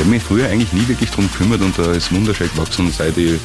[0.00, 3.16] habe mich früher eigentlich nie wirklich drum gekümmert und da ist wunderschön gewachsen und seit
[3.16, 3.38] ich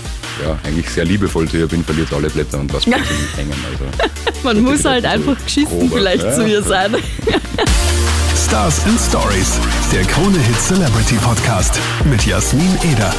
[0.44, 3.54] ja, eigentlich sehr liebevoll zu ihr bin, verliert alle Blätter und was plötzlich nicht hängen.
[3.72, 3.86] Also,
[4.44, 5.98] Man muss halt einfach geschissen grober.
[5.98, 6.34] vielleicht Ja.
[6.34, 6.96] zu ihr sein.
[8.48, 9.60] Stars and Stories,
[9.92, 11.80] der Krone Hit Celebrity Podcast
[12.10, 13.14] mit Jasmin Eder.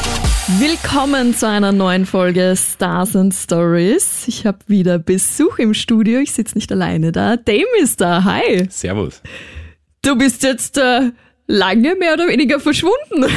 [0.59, 4.23] Willkommen zu einer neuen Folge Stars and Stories.
[4.27, 6.19] Ich habe wieder Besuch im Studio.
[6.19, 7.35] Ich sitze nicht alleine da.
[7.37, 8.23] Dame ist da.
[8.23, 8.67] Hi.
[8.69, 9.21] Servus.
[10.01, 11.11] Du bist jetzt äh,
[11.47, 13.25] lange mehr oder weniger verschwunden.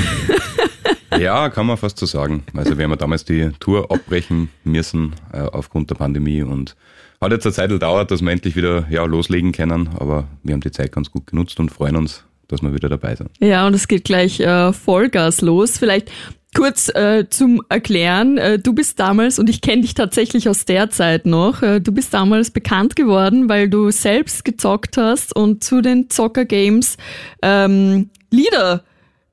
[1.19, 2.45] Ja, kann man fast so sagen.
[2.55, 6.77] Also wir haben damals die Tour abbrechen müssen äh, aufgrund der Pandemie und
[7.21, 10.61] hat jetzt eine Zeit gedauert, dass wir endlich wieder ja, loslegen können, aber wir haben
[10.61, 13.31] die Zeit ganz gut genutzt und freuen uns, dass wir wieder dabei sind.
[13.41, 15.79] Ja, und es geht gleich äh, Vollgas los.
[15.79, 16.11] Vielleicht
[16.55, 18.39] kurz äh, zum Erklären.
[18.39, 21.93] Äh, du bist damals, und ich kenne dich tatsächlich aus der Zeit noch, äh, du
[21.93, 26.97] bist damals bekannt geworden, weil du selbst gezockt hast und zu den Zocker-Games
[27.43, 28.85] ähm, Lieder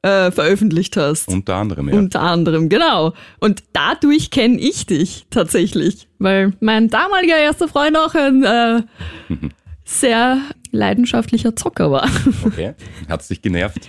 [0.01, 1.27] äh, veröffentlicht hast.
[1.27, 1.95] Unter anderem, ja.
[1.95, 3.13] Unter anderem, genau.
[3.39, 8.81] Und dadurch kenne ich dich tatsächlich, weil mein damaliger erster Freund auch ein äh,
[9.87, 12.09] sehr leidenschaftlicher Zocker war.
[12.45, 12.73] Okay.
[13.09, 13.87] Hat's dich genervt?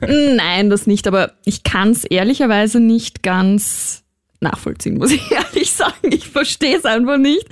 [0.00, 4.04] Nein, das nicht, aber ich kann es ehrlicherweise nicht ganz
[4.40, 6.10] nachvollziehen, muss ich ehrlich sagen.
[6.10, 7.46] Ich verstehe es einfach nicht,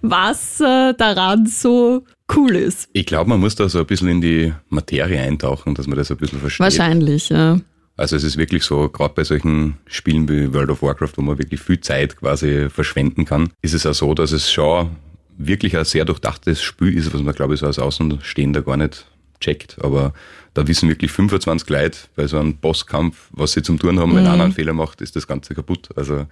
[0.00, 2.04] was äh, daran so
[2.36, 2.88] cool ist.
[2.92, 6.10] Ich glaube, man muss da so ein bisschen in die Materie eintauchen, dass man das
[6.10, 6.60] ein bisschen versteht.
[6.60, 7.60] Wahrscheinlich, ja.
[7.96, 11.38] Also es ist wirklich so, gerade bei solchen Spielen wie World of Warcraft, wo man
[11.38, 14.90] wirklich viel Zeit quasi verschwenden kann, ist es auch so, dass es schon
[15.38, 19.06] wirklich ein sehr durchdachtes Spiel ist, was man, glaube ich, so als Außenstehender gar nicht
[19.40, 19.76] checkt.
[19.82, 20.12] Aber
[20.54, 24.14] da wissen wirklich 25 Leute bei so einem Bosskampf, was sie zum tun haben.
[24.14, 25.88] Wenn einer einen Fehler macht, ist das Ganze kaputt.
[25.96, 26.26] Also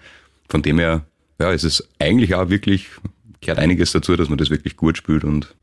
[0.48, 1.05] von dem her,
[1.39, 2.89] ja, es ist eigentlich auch wirklich,
[3.41, 5.55] gehört einiges dazu, dass man das wirklich gut spielt und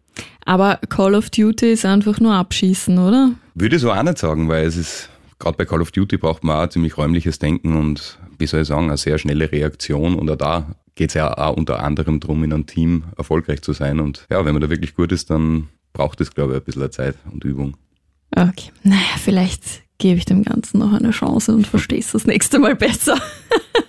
[0.45, 3.31] Aber Call of Duty ist einfach nur abschießen, oder?
[3.55, 6.43] Würde ich so auch nicht sagen, weil es ist, gerade bei Call of Duty braucht
[6.43, 10.15] man auch ziemlich räumliches Denken und, wie soll ich sagen, eine sehr schnelle Reaktion.
[10.15, 13.71] Und auch da geht es ja auch unter anderem darum, in einem Team erfolgreich zu
[13.71, 13.99] sein.
[13.99, 16.91] Und ja, wenn man da wirklich gut ist, dann braucht es, glaube ich, ein bisschen
[16.91, 17.77] Zeit und Übung.
[18.35, 18.71] Okay.
[18.83, 19.63] Naja, vielleicht
[19.97, 23.17] gebe ich dem Ganzen noch eine Chance und verstehe es das nächste Mal besser.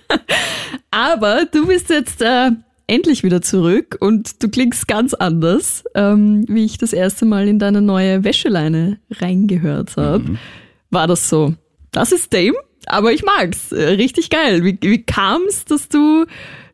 [0.91, 2.51] Aber du bist jetzt äh,
[2.87, 7.59] endlich wieder zurück und du klingst ganz anders, ähm, wie ich das erste Mal in
[7.59, 10.37] deine neue Wäscheleine reingehört habe.
[10.89, 11.53] War das so?
[11.91, 13.71] Das ist Dame, aber ich mag's.
[13.71, 14.63] Äh, richtig geil.
[14.63, 16.25] Wie, wie kam's, dass du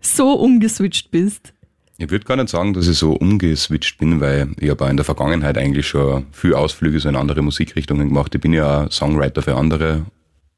[0.02, 1.54] so umgeswitcht bist?
[1.98, 5.06] Ich würde gar nicht sagen, dass ich so umgeswitcht bin, weil ich habe in der
[5.06, 8.36] Vergangenheit eigentlich schon viel Ausflüge so in andere Musikrichtungen gemacht.
[8.36, 10.06] Ich bin ja auch Songwriter für andere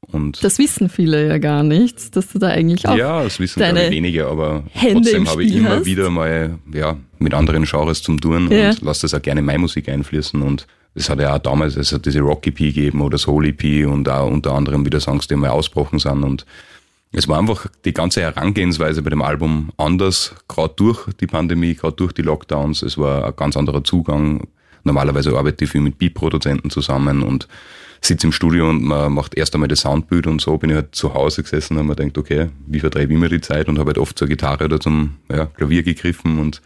[0.00, 3.60] und Das wissen viele ja gar nicht, dass du da eigentlich auch Ja, das wissen
[3.60, 5.86] deine wenige, aber Hände trotzdem habe ich immer hast.
[5.86, 8.70] wieder mal ja, mit anderen Genres zum Tun Ja.
[8.70, 10.42] und lasse das auch gerne in meine Musik einfließen.
[10.42, 10.66] Und
[10.98, 14.08] es hat ja auch damals es hat diese Rock EP gegeben oder Soul EP und
[14.08, 16.24] auch unter anderem wieder Songs, die mal ausgebrochen sind.
[16.24, 16.44] Und
[17.12, 21.96] es war einfach die ganze Herangehensweise bei dem Album anders, gerade durch die Pandemie, gerade
[21.96, 22.82] durch die Lockdowns.
[22.82, 24.48] Es war ein ganz anderer Zugang.
[24.84, 27.48] Normalerweise arbeite ich viel mit Beat-Produzenten zusammen und
[28.00, 30.94] sitze im Studio und man macht erst einmal das Soundbild und so bin ich halt
[30.94, 33.78] zu Hause gesessen und habe mir gedacht, okay, wie vertreibe ich mir die Zeit und
[33.78, 36.62] habe halt oft zur Gitarre oder zum ja, Klavier gegriffen und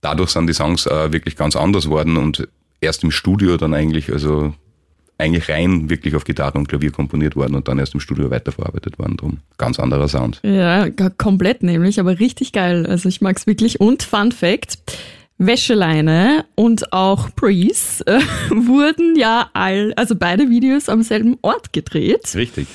[0.00, 2.48] dadurch sind die Songs äh, wirklich ganz anders worden und
[2.82, 4.54] erst im Studio dann eigentlich, also
[5.18, 8.98] eigentlich rein wirklich auf Gitarre und Klavier komponiert worden und dann erst im Studio weiterverarbeitet
[8.98, 9.16] worden.
[9.16, 10.40] Drum ganz anderer Sound.
[10.42, 12.86] Ja, komplett nämlich, aber richtig geil.
[12.86, 13.80] Also ich mag's wirklich.
[13.80, 14.78] Und Fun Fact,
[15.38, 18.20] Wäscheleine und auch Breeze äh,
[18.50, 22.34] wurden ja all, also beide Videos am selben Ort gedreht.
[22.34, 22.66] Richtig.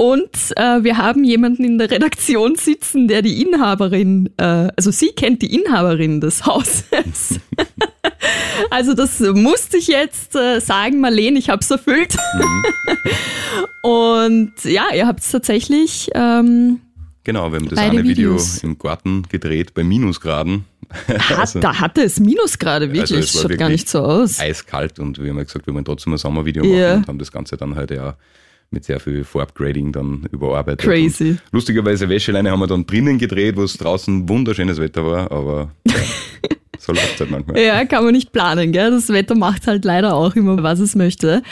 [0.00, 5.10] Und äh, wir haben jemanden in der Redaktion sitzen, der die Inhaberin, äh, also sie
[5.10, 7.38] kennt die Inhaberin des Hauses.
[8.70, 12.16] also das musste ich jetzt äh, sagen, Marlene, ich hab's erfüllt.
[13.82, 16.80] Und ja, ihr habt es tatsächlich ähm,
[17.24, 20.64] Genau, wir haben das eine Video im Garten gedreht bei Minusgraden.
[21.08, 23.02] Hat, da hatte es Minusgrade wirklich.
[23.02, 24.40] Also es Schaut gar nicht so aus.
[24.40, 26.94] eiskalt und wir haben ja gesagt, wir wollen trotzdem ein Sommervideo machen Ja.
[26.94, 28.16] und haben das Ganze dann halt ja
[28.70, 30.80] mit sehr viel Farbgrading dann überarbeitet.
[30.80, 31.30] Crazy.
[31.30, 35.72] Und lustigerweise Wäscheleine haben wir dann drinnen gedreht, wo es draußen wunderschönes Wetter war, aber
[36.78, 37.60] so läuft es halt manchmal.
[37.60, 38.92] Ja, kann man nicht planen, gell?
[38.92, 41.42] Das Wetter macht halt leider auch immer, was es möchte.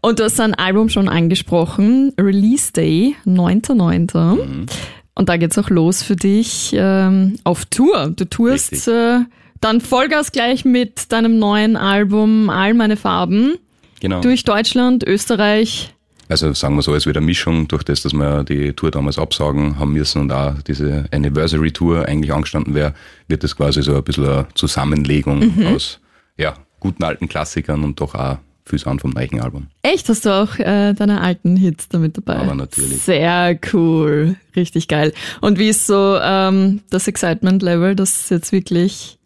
[0.00, 2.12] Und du hast ein Album schon angesprochen.
[2.18, 4.34] Release Day, 9.9.
[4.46, 4.66] Mhm.
[5.14, 8.14] Und da geht's auch los für dich ähm, auf Tour.
[8.16, 8.94] Du tourst Richtig.
[8.94, 9.18] äh,
[9.60, 13.56] dann Vollgas gleich mit deinem neuen Album All meine Farben
[14.00, 14.20] Genau.
[14.22, 15.94] durch Deutschland, Österreich.
[16.32, 19.18] Also sagen wir so, es wird eine Mischung durch das, dass wir die Tour damals
[19.18, 22.94] absagen haben müssen und auch diese Anniversary Tour eigentlich angestanden wäre,
[23.28, 25.66] wird das quasi so ein bisschen eine Zusammenlegung Mhm.
[25.66, 26.00] aus
[26.38, 29.66] ja, guten alten Klassikern und doch auch viel an vom neuen Album.
[29.82, 30.08] Echt?
[30.08, 32.36] Hast du auch äh, deine alten Hits damit dabei?
[32.36, 33.02] Aber natürlich.
[33.02, 34.36] Sehr cool.
[34.56, 35.12] Richtig geil.
[35.42, 39.18] Und wie ist so ähm, das Excitement-Level, dass es jetzt wirklich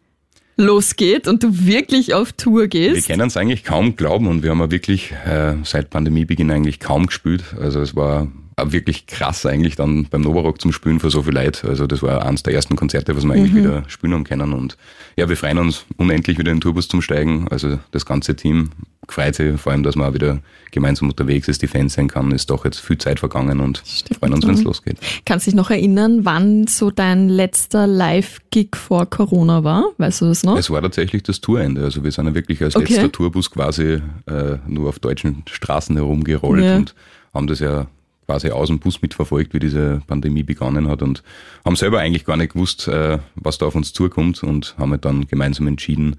[0.56, 3.08] losgeht und du wirklich auf Tour gehst?
[3.08, 6.80] Wir können es eigentlich kaum glauben und wir haben ja wirklich äh, seit Pandemiebeginn eigentlich
[6.80, 7.44] kaum gespielt.
[7.60, 8.28] Also es war
[8.64, 11.68] wirklich krass eigentlich dann beim Novarock zum Spielen für so viel Leute.
[11.68, 13.58] Also das war eines der ersten Konzerte, was wir eigentlich mhm.
[13.58, 14.54] wieder spielen haben können.
[14.54, 14.78] Und
[15.16, 17.48] ja, wir freuen uns unendlich wieder in den Tourbus zum Steigen.
[17.48, 18.70] Also das ganze Team
[19.08, 22.32] freut sich vor allem, dass man auch wieder gemeinsam unterwegs ist, die Fans sein kann.
[22.32, 24.20] Ist doch jetzt viel Zeit vergangen und Stimmt.
[24.20, 24.66] freuen uns, wenn es mhm.
[24.66, 24.98] losgeht.
[25.24, 29.84] Kannst du dich noch erinnern, wann so dein letzter Live-Gig vor Corona war?
[29.98, 30.58] Weißt du das noch?
[30.58, 31.84] Es war tatsächlich das Tourende.
[31.84, 32.92] Also wir sind ja wirklich als okay.
[32.92, 36.76] letzter Tourbus quasi äh, nur auf deutschen Straßen herumgerollt ja.
[36.76, 36.94] und
[37.32, 37.86] haben das ja
[38.26, 41.22] quasi aus dem Bus mitverfolgt, wie diese Pandemie begonnen hat und
[41.64, 45.04] haben selber eigentlich gar nicht gewusst, äh, was da auf uns zukommt und haben halt
[45.04, 46.16] dann gemeinsam entschieden,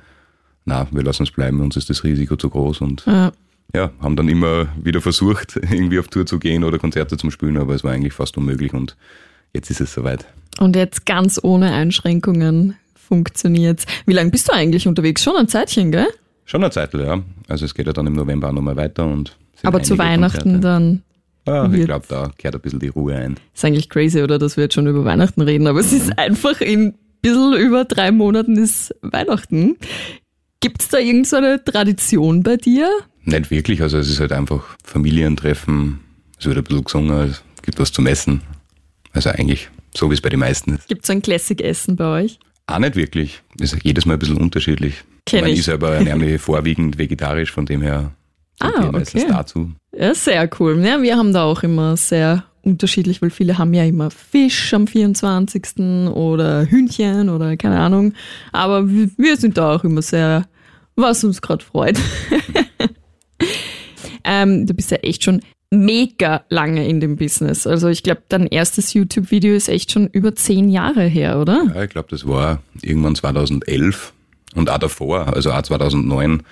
[0.68, 3.32] na, wir lassen es bleiben, uns ist das Risiko zu groß und ja.
[3.74, 3.92] ja.
[4.02, 7.74] haben dann immer wieder versucht, irgendwie auf Tour zu gehen oder Konzerte zum Spielen, aber
[7.74, 8.98] es war eigentlich fast unmöglich und
[9.54, 10.28] jetzt ist es soweit.
[10.60, 13.86] Und jetzt ganz ohne Einschränkungen funktioniert's.
[14.06, 15.24] Wie lange bist du eigentlich unterwegs?
[15.24, 16.08] Schon ein Zeitchen, gell?
[16.44, 17.22] Schon ein Zeitl, ja.
[17.48, 20.60] Also es geht ja dann im November auch nochmal weiter und aber zu Weihnachten Konzerte.
[20.60, 21.04] dann
[21.48, 23.38] ja, ich glaube, da kehrt ein bisschen die Ruhe ein.
[23.56, 24.38] Ist eigentlich crazy, oder?
[24.38, 26.14] Dass wir jetzt schon über Weihnachten reden, aber es ist mhm.
[26.18, 29.78] einfach in ein bisschen über drei Monaten ist Weihnachten.
[30.60, 32.90] Gibt es da irgendeine so Tradition bei dir?
[33.24, 36.00] Nicht wirklich, also es ist halt einfach Familientreffen,
[36.40, 38.42] es wird ein bisschen gesungen, es gibt was zum Essen.
[39.14, 40.88] Also eigentlich so, wie es bei den meisten ist.
[40.88, 42.40] Gibt es ein Classic-Essen bei euch?
[42.68, 43.42] Auch nicht wirklich.
[43.60, 45.04] Ist jedes Mal ein bisschen unterschiedlich.
[45.26, 45.60] Kenn ich.
[45.60, 48.12] ich selber ernähre mich vorwiegend vegetarisch, von dem her
[48.60, 49.26] ah, okay.
[49.28, 49.72] dazu.
[49.98, 50.80] Ja, sehr cool.
[50.86, 54.88] Ja, wir haben da auch immer sehr unterschiedlich, weil viele haben ja immer Fisch am
[54.88, 55.80] 24.
[56.14, 58.14] oder Hühnchen oder keine Ahnung.
[58.52, 60.46] Aber wir sind da auch immer sehr,
[60.96, 61.98] was uns gerade freut.
[64.24, 65.42] ähm, du bist ja echt schon
[65.72, 67.68] mega lange in dem Business.
[67.68, 71.64] Also ich glaube, dein erstes YouTube-Video ist echt schon über zehn Jahre her, oder?
[71.74, 74.14] Ja, ich glaube, das war irgendwann 2011
[74.56, 76.44] und auch davor, also auch 2009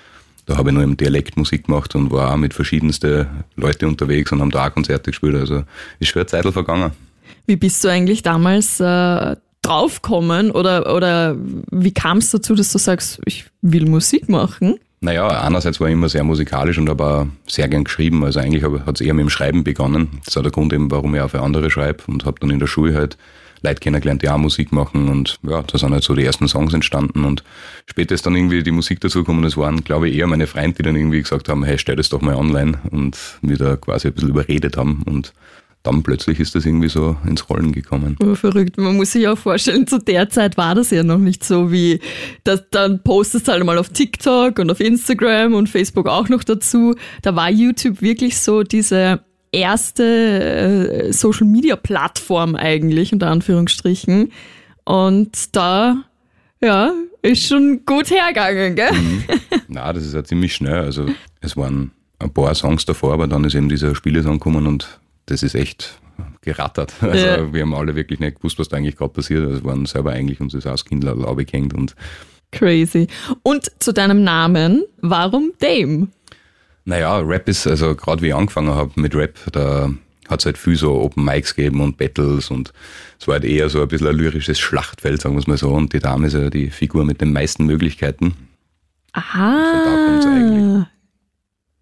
[0.46, 3.26] da habe ich nur im Dialekt Musik gemacht und war auch mit verschiedensten
[3.56, 5.34] Leuten unterwegs und haben da auch Konzerte gespielt.
[5.34, 5.64] Also
[5.98, 6.92] ist schon eine Zeit vergangen.
[7.46, 11.36] Wie bist du eigentlich damals äh, draufgekommen oder, oder
[11.70, 14.78] wie kam es dazu, dass du sagst, ich will Musik machen?
[15.00, 18.24] Naja, einerseits war ich immer sehr musikalisch und habe auch sehr gern geschrieben.
[18.24, 20.20] Also eigentlich hat es eher mit dem Schreiben begonnen.
[20.24, 22.60] Das auch der Grund eben, warum ich auch für andere schreibe und habe dann in
[22.60, 23.18] der Schule halt
[23.62, 26.74] Leute kennengelernt, die auch Musik machen und ja, da sind halt so die ersten Songs
[26.74, 27.42] entstanden und
[27.86, 30.78] später ist dann irgendwie die Musik dazugekommen und es waren, glaube ich, eher meine Freunde,
[30.78, 34.08] die dann irgendwie gesagt haben, hey, stell das doch mal online und mir da quasi
[34.08, 35.32] ein bisschen überredet haben und
[35.86, 38.16] dann plötzlich ist das irgendwie so ins Rollen gekommen.
[38.20, 38.76] Oh, verrückt.
[38.76, 42.00] Man muss sich auch vorstellen, zu der Zeit war das ja noch nicht so wie,
[42.42, 46.42] dass dann postest du halt mal auf TikTok und auf Instagram und Facebook auch noch
[46.42, 46.96] dazu.
[47.22, 49.20] Da war YouTube wirklich so diese
[49.56, 54.32] erste äh, Social Media Plattform eigentlich, unter Anführungsstrichen.
[54.84, 56.04] Und da,
[56.60, 56.92] ja,
[57.22, 58.92] ist schon gut hergegangen, gell?
[58.92, 59.24] Mhm.
[59.68, 60.84] Na, das ist ja ziemlich schnell.
[60.84, 61.06] Also,
[61.40, 65.42] es waren ein paar Songs davor, aber dann ist eben dieser Spielesong gekommen und das
[65.42, 65.98] ist echt
[66.42, 66.94] gerattert.
[67.00, 67.52] Also, ja.
[67.52, 69.46] wir haben alle wirklich nicht gewusst, was da eigentlich gerade passiert.
[69.46, 71.96] Also, waren selber eigentlich uns das Auskindler Laube gehängt und
[72.52, 73.08] Crazy.
[73.42, 76.08] Und zu deinem Namen, warum Dame?
[76.86, 79.90] Naja, Rap ist, also gerade wie ich angefangen habe mit Rap, da
[80.28, 82.72] hat es halt viel so Open Mics gegeben und Battles und
[83.20, 85.70] es war halt eher so ein bisschen ein lyrisches Schlachtfeld, sagen wir es mal so.
[85.70, 88.34] Und die Dame ist ja die Figur mit den meisten Möglichkeiten.
[89.12, 90.88] Aha.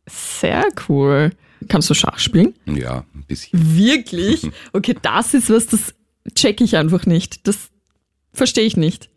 [0.07, 1.31] Sehr cool.
[1.69, 2.55] Kannst du Schach spielen?
[2.67, 3.76] Ja, ein bisschen.
[3.76, 4.50] Wirklich?
[4.73, 5.95] Okay, das ist was, das
[6.35, 7.47] check ich einfach nicht.
[7.47, 7.71] Das
[8.33, 9.09] verstehe ich nicht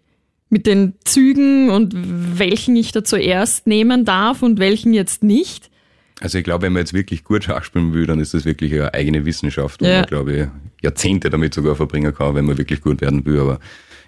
[0.50, 5.69] mit den Zügen und welchen ich da zuerst nehmen darf und welchen jetzt nicht.
[6.19, 8.74] Also ich glaube, wenn man jetzt wirklich gut Schach spielen will, dann ist das wirklich
[8.74, 10.00] eine eigene Wissenschaft, wo ja.
[10.00, 10.47] man, glaube ich,
[10.81, 13.39] Jahrzehnte damit sogar verbringen kann, wenn man wirklich gut werden will.
[13.39, 13.59] Aber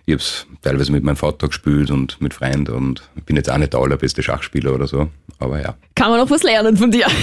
[0.06, 3.58] ich habe es teilweise mit meinem Vater gespielt und mit Freunden und bin jetzt auch
[3.58, 5.10] nicht der allerbeste Schachspieler oder so.
[5.38, 5.76] Aber ja.
[5.96, 7.06] Kann man noch was lernen von dir.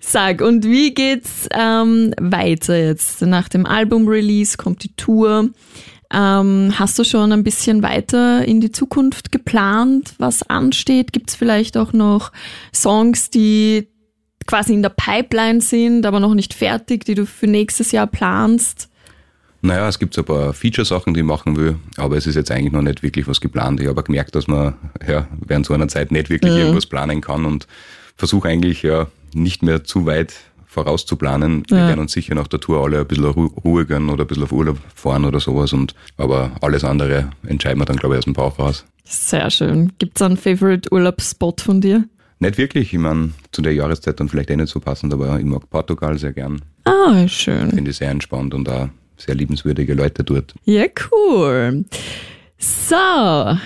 [0.00, 3.22] Sag, und wie geht's ähm, weiter jetzt?
[3.22, 5.50] Nach dem Album-Release kommt die Tour.
[6.12, 11.12] Ähm, hast du schon ein bisschen weiter in die Zukunft geplant, was ansteht?
[11.12, 12.32] Gibt es vielleicht auch noch
[12.72, 13.88] Songs, die
[14.46, 18.88] quasi in der Pipeline sind, aber noch nicht fertig, die du für nächstes Jahr planst?
[19.62, 22.52] Naja, es gibt so ein paar Feature-Sachen, die ich machen will, aber es ist jetzt
[22.52, 23.80] eigentlich noch nicht wirklich was geplant.
[23.80, 24.74] Ich habe gemerkt, dass man
[25.06, 26.58] ja, während so einer Zeit nicht wirklich mhm.
[26.58, 27.66] irgendwas planen kann und
[28.16, 30.34] versuche eigentlich ja nicht mehr zu weit
[30.76, 31.64] vorauszuplanen.
[31.68, 31.88] Wir Ja.
[31.88, 34.44] werden uns sicher nach der Tour alle ein bisschen Ru- Ruhe gönnen oder ein bisschen
[34.44, 35.72] auf Urlaub fahren oder sowas.
[35.72, 38.84] Und, aber alles andere entscheiden wir dann, glaube ich, aus dem Bauch raus.
[39.04, 39.92] Sehr schön.
[39.98, 42.04] Gibt's einen Favorite Urlaubsspot von dir?
[42.38, 45.44] Nicht wirklich, ich meine, zu der Jahreszeit dann vielleicht eh nicht so passend, aber ich
[45.46, 46.60] mag Portugal sehr gern.
[46.84, 47.70] Ah, schön.
[47.70, 50.54] Finde ich sehr entspannt und auch sehr liebenswürdige Leute dort.
[50.64, 51.84] Ja, cool.
[52.58, 53.56] So,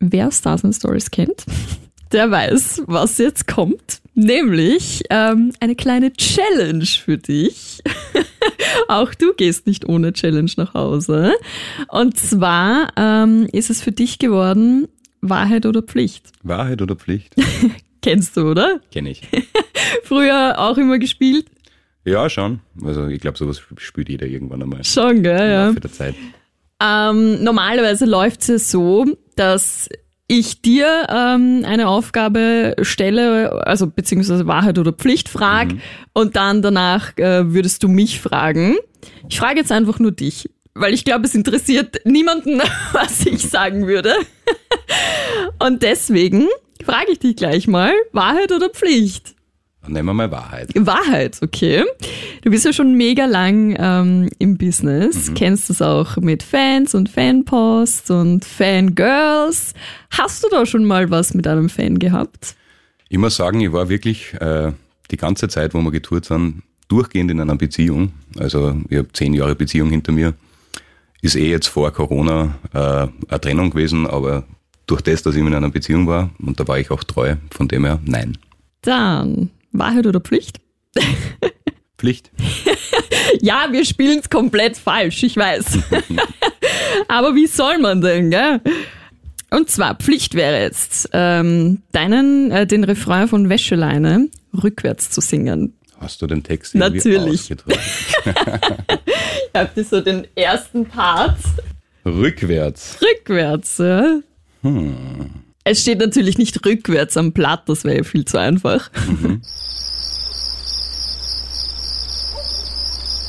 [0.00, 1.44] wer Stars and Stories kennt,
[2.12, 4.00] der weiß, was jetzt kommt.
[4.14, 7.80] Nämlich ähm, eine kleine Challenge für dich.
[8.88, 11.32] Auch du gehst nicht ohne Challenge nach Hause.
[11.88, 14.86] Und zwar ähm, ist es für dich geworden,
[15.20, 16.30] Wahrheit oder Pflicht.
[16.42, 17.34] Wahrheit oder Pflicht?
[18.02, 18.80] Kennst du, oder?
[18.92, 19.22] Kenne ich.
[20.04, 21.46] Früher auch immer gespielt?
[22.04, 22.60] Ja, schon.
[22.84, 24.84] Also ich glaube, sowas spielt jeder irgendwann einmal.
[24.84, 25.38] Schon, gell?
[25.40, 25.66] Im Ja.
[25.68, 26.14] Laufe der Zeit.
[26.82, 29.06] Ähm, normalerweise läuft es ja so,
[29.36, 29.88] dass
[30.26, 35.68] ich dir ähm, eine Aufgabe stelle, also beziehungsweise Wahrheit oder Pflicht frag
[36.14, 38.76] und dann danach äh, würdest du mich fragen.
[39.28, 42.60] Ich frage jetzt einfach nur dich, weil ich glaube, es interessiert niemanden,
[42.92, 44.14] was ich sagen würde.
[45.58, 46.48] und deswegen
[46.82, 49.34] frage ich dich gleich mal, Wahrheit oder Pflicht?
[49.84, 50.70] Dann nehmen wir mal Wahrheit.
[50.74, 51.84] Wahrheit, okay.
[52.42, 57.08] Du bist ja schon mega lang ähm, im Business, kennst das auch mit Fans und
[57.08, 59.74] Fanpost und Fangirls.
[60.10, 62.56] Hast du da schon mal was mit einem Fan gehabt?
[63.10, 64.72] Ich muss sagen, ich war wirklich äh,
[65.10, 68.12] die ganze Zeit, wo wir getourt sind, durchgehend in einer Beziehung.
[68.38, 70.34] Also ich habe zehn Jahre Beziehung hinter mir.
[71.20, 72.78] Ist eh jetzt vor Corona äh,
[73.28, 74.44] eine Trennung gewesen, aber
[74.86, 77.68] durch das, dass ich in einer Beziehung war, und da war ich auch treu, von
[77.68, 78.36] dem her, nein.
[78.82, 80.60] Dann Wahrheit oder Pflicht?
[81.98, 82.30] Pflicht.
[83.40, 85.64] Ja, wir spielen es komplett falsch, ich weiß.
[87.08, 88.60] Aber wie soll man denn, gell?
[89.50, 94.28] Und zwar, Pflicht wäre jetzt, ähm, deinen, äh, den Refrain von Wäscheleine
[94.62, 95.74] rückwärts zu singen.
[95.98, 97.50] Hast du den Text Natürlich.
[99.54, 101.38] Ich hab dir so den ersten Part
[102.04, 102.98] Rückwärts.
[103.00, 104.18] rückwärts, ja.
[105.64, 108.90] Es steht natürlich nicht rückwärts am Blatt, das wäre ja viel zu einfach.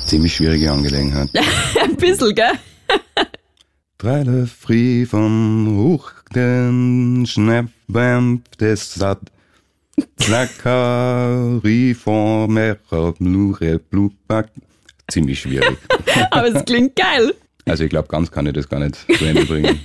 [0.05, 1.29] Ziemlich schwierige Angelegenheit.
[1.81, 2.51] Ein bisschen, gell?
[3.97, 9.21] Treile fri von hoch den Schneppbämp des Satt.
[10.17, 14.47] Zakari von Mecher Blure Bluback.
[15.09, 15.77] Ziemlich schwierig.
[16.31, 17.33] Aber es klingt geil.
[17.65, 19.79] Also ich glaube, ganz kann ich das gar nicht zu Ende bringen.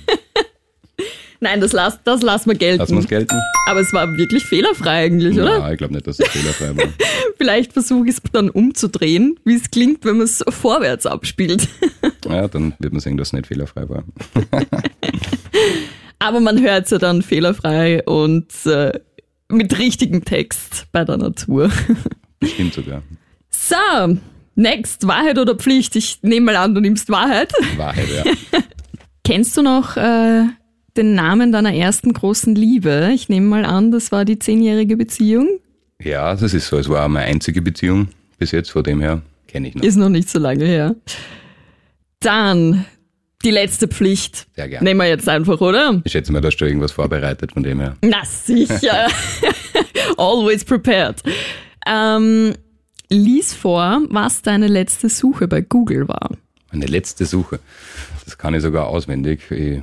[1.43, 2.77] Nein, das lass, das lass mal gelten.
[2.81, 3.35] Lass uns gelten?
[3.65, 5.57] Aber es war wirklich fehlerfrei eigentlich, oder?
[5.57, 6.85] Ja, ich glaube nicht, dass das fehlerfrei war.
[7.37, 11.67] Vielleicht versuche ich es dann umzudrehen, wie es klingt, wenn man es vorwärts abspielt.
[12.29, 14.03] Ja, dann wird man sehen, dass es nicht fehlerfrei war.
[16.19, 18.91] Aber man hört es ja dann fehlerfrei und äh,
[19.49, 21.71] mit richtigem Text bei der Natur.
[22.39, 23.01] Bestimmt sogar.
[23.49, 24.19] So,
[24.55, 25.95] next, Wahrheit oder Pflicht?
[25.95, 27.51] Ich nehme mal an, du nimmst Wahrheit.
[27.75, 28.59] Wahrheit, ja.
[29.23, 30.43] Kennst du noch äh,
[30.97, 33.11] den Namen deiner ersten großen Liebe?
[33.13, 35.47] Ich nehme mal an, das war die zehnjährige Beziehung.
[36.01, 36.77] Ja, das ist so.
[36.77, 39.83] Es war meine einzige Beziehung bis jetzt, von dem her kenne ich noch.
[39.83, 40.95] Ist noch nicht so lange her.
[42.19, 42.85] Dann
[43.43, 44.47] die letzte Pflicht.
[44.55, 44.83] Sehr gerne.
[44.83, 46.01] Nehmen wir jetzt einfach, oder?
[46.03, 47.97] Ich schätze mal, da hast du irgendwas vorbereitet, von dem her.
[48.01, 49.07] Na sicher.
[50.17, 51.21] Always prepared.
[51.85, 52.53] Ähm,
[53.09, 56.31] lies vor, was deine letzte Suche bei Google war.
[56.71, 57.59] Meine letzte Suche.
[58.25, 59.49] Das kann ich sogar auswendig.
[59.51, 59.81] Ich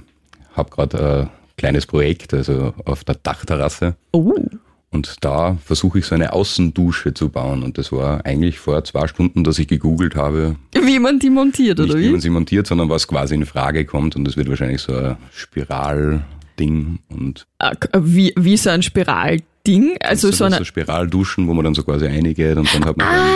[0.59, 3.97] habe gerade ein kleines Projekt, also auf der Dachterrasse.
[4.13, 4.35] Oh.
[4.91, 7.63] Und da versuche ich so eine Außendusche zu bauen.
[7.63, 11.79] Und das war eigentlich vor zwei Stunden, dass ich gegoogelt habe, Wie man die montiert,
[11.79, 12.21] oder wie man wie?
[12.21, 14.17] sie montiert, sondern was quasi in Frage kommt.
[14.17, 18.83] Und das wird wahrscheinlich so ein Spiralding und Ah, Wie, wie so ein
[19.69, 19.97] Spiralding.
[20.01, 20.57] Also so so, eine.
[20.57, 23.29] so Spiralduschen, wo man dann so quasi eingeht und dann hat man dann,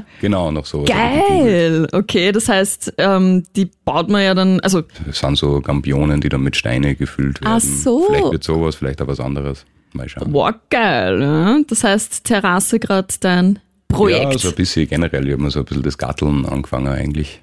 [0.00, 0.84] Ah, genau noch so.
[0.84, 1.86] geil.
[1.92, 6.28] Okay, das heißt, ähm, die baut man ja dann, also Das sind so Gambionen, die
[6.28, 7.54] dann mit Steine gefüllt werden.
[7.56, 8.04] Ach so.
[8.08, 9.64] Vielleicht wird sowas, vielleicht auch was anderes.
[9.94, 10.32] Mal schauen.
[10.34, 11.20] wow, geil.
[11.22, 11.58] Ja?
[11.66, 14.32] Das heißt, Terrasse gerade dein Projekt.
[14.34, 15.26] Ja, so ein bisschen generell.
[15.26, 17.40] Ich habe mir so ein bisschen das Gatteln angefangen eigentlich.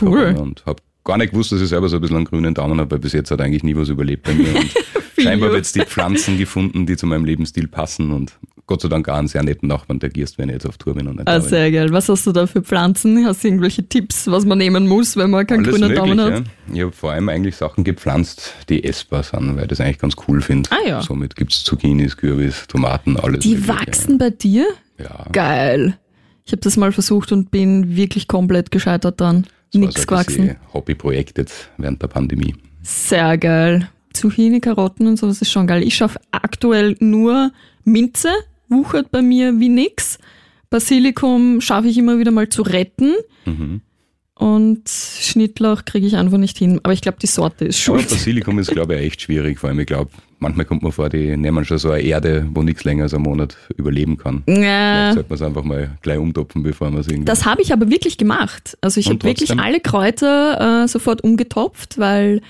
[0.00, 0.36] Cool.
[0.38, 2.90] Und habe gar nicht gewusst, dass ich selber so ein bisschen einen grünen Daumen habe,
[2.90, 4.54] weil bis jetzt hat eigentlich nie was überlebt bei mir.
[4.54, 4.70] Und
[5.22, 8.32] scheinbar wird es die Pflanzen gefunden, die zu meinem Lebensstil passen und
[8.66, 10.94] Gott sei Dank auch einen sehr netten Nachbarn, der gierst, wenn ich jetzt auf Tour
[10.94, 11.88] bin und nicht Ah, sehr geil.
[11.90, 13.26] Was hast du da für Pflanzen?
[13.26, 16.28] Hast du irgendwelche Tipps, was man nehmen muss, wenn man keinen Alles grünen Daumen hat?
[16.30, 16.50] Mögliche.
[16.72, 20.14] Ich habe vor allem eigentlich Sachen gepflanzt, die essbar sind, weil ich das eigentlich ganz
[20.28, 20.70] cool finde.
[20.70, 21.02] Ah, ja.
[21.02, 23.68] Somit gibt's Zucchinis, Kürbis, Tomaten, alles Die Mögliche.
[23.68, 24.66] wachsen bei dir?
[24.98, 25.26] Ja.
[25.32, 25.98] Geil.
[26.44, 29.48] Ich habe das mal versucht und bin wirklich komplett gescheitert dran.
[29.72, 30.56] Das Nichts so gewachsen.
[30.72, 32.54] Hobbyprojekt jetzt während der Pandemie.
[32.82, 33.88] Sehr geil.
[34.12, 35.82] Zucchini, Karotten und sowas ist schon geil.
[35.82, 37.52] Ich schaffe aktuell nur
[37.84, 38.30] Minze,
[38.68, 40.18] wuchert bei mir wie nix.
[40.70, 43.14] Basilikum schaffe ich immer wieder mal zu retten.
[43.44, 43.80] Mhm.
[44.40, 46.80] Und Schnittlauch kriege ich einfach nicht hin.
[46.82, 48.08] Aber ich glaube, die Sorte ist Aber schuld.
[48.08, 49.58] Basilikum ist, glaube ich, echt schwierig.
[49.58, 52.62] Vor allem, ich glaube, manchmal kommt man vor, die nehmen schon so eine Erde, wo
[52.62, 54.42] nichts länger als einen Monat überleben kann.
[54.46, 57.26] Vielleicht Ja, sollte man es einfach mal gleich umtopfen, bevor man es irgendwie...
[57.26, 58.78] das habe ich aber wirklich gemacht.
[58.80, 62.40] Also ich habe wirklich alle Kräuter äh, sofort umgetopft, weil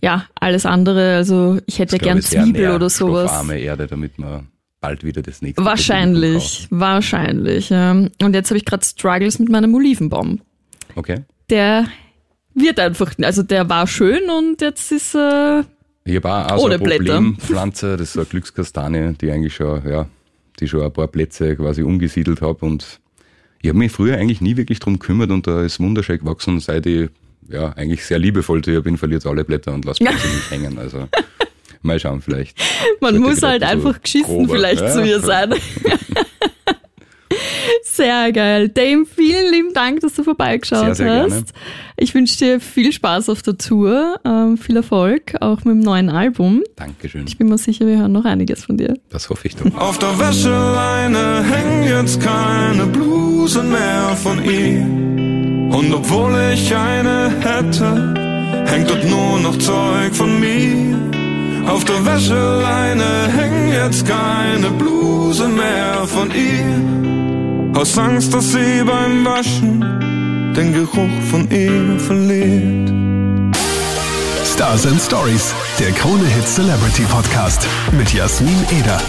[0.00, 3.22] ja, alles andere, also ich hätte Ich gern Zwiebel oder sowas.
[3.22, 4.46] nährstoffarme Erde, damit man
[4.80, 7.70] bald wieder das nächste Wahrscheinlich, wahrscheinlich.
[7.70, 7.90] Ja.
[7.90, 10.40] Und jetzt habe ich gerade Struggles mit meinem Olivenbaum.
[10.96, 11.20] Okay.
[11.50, 11.86] Der
[12.54, 15.60] wird einfach, also der war schön und jetzt ist äh,
[16.04, 17.04] Ich habe auch, so Ohne eine Blätter.
[17.14, 20.06] Problempflanze, das ist so eine Glückskastanie, die eigentlich schon, ja,
[20.60, 23.00] die schon ein paar Plätze quasi umgesiedelt habe und
[23.62, 26.86] ich habe mich früher eigentlich nie wirklich drum gekümmert und da ist wunderschön gewachsen, seit
[26.86, 27.08] ich
[27.48, 30.10] ja eigentlich sehr liebevoll zu ihr bin, verliert alle Blätter und lasse Ja.
[30.10, 30.78] plötzlich nicht hängen.
[30.78, 31.08] Also
[31.82, 32.58] mal schauen vielleicht.
[33.00, 34.54] Man muss halt einfach geschissen grober.
[34.54, 35.54] vielleicht Ja, zu ihr sein.
[37.94, 38.70] Sehr geil.
[38.70, 41.28] Dame, vielen lieben Dank, dass du vorbeigeschaut Sehr, sehr hast.
[41.30, 41.44] gerne.
[41.96, 46.10] Ich wünsche dir viel Spaß auf der Tour, ähm, viel Erfolg, auch mit dem neuen
[46.10, 46.64] Album.
[46.74, 47.24] Dankeschön.
[47.28, 48.94] Ich bin mir sicher, wir hören noch einiges von dir.
[49.10, 49.72] Das hoffe ich doch.
[49.76, 55.70] Auf der Wäscheleine hängen jetzt keine Blusen mehr von ihm.
[55.70, 58.14] Und obwohl ich eine hätte,
[58.66, 60.98] hängt dort nur noch Zeug von mir.
[61.68, 67.13] Auf der Wäscheleine hängen jetzt keine Blusen mehr von ihr.
[67.74, 69.80] Aus Angst, dass sie beim Waschen
[70.56, 72.88] den Geruch von ihr verliert.
[74.46, 79.00] Stars and Stories, der Krone Hit Celebrity Podcast mit Jasmin Eder.